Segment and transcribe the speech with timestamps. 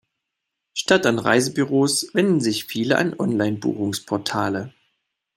[0.73, 4.73] Statt an Reisebüros wenden sich viele an Online-Buchungsportale.